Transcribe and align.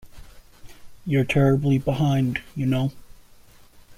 You're 1.05 1.25
terribly 1.25 1.77
behind, 1.77 2.41
you 2.55 2.65
know. 2.65 2.91